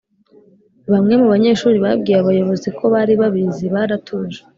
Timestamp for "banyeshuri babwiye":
1.33-2.17